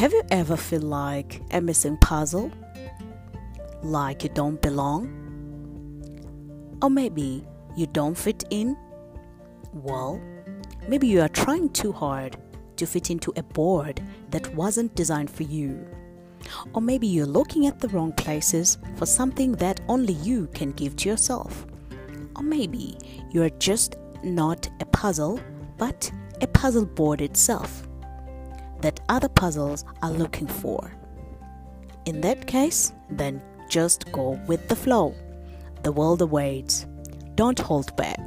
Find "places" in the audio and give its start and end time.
18.14-18.78